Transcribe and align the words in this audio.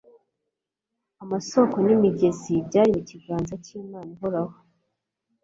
amasoko 1.23 1.75
nimigezi 1.85 2.53
byari 2.67 2.89
mu 2.95 3.01
kiganza 3.09 3.53
cyImana 3.65 4.09
ihoraho 4.15 4.55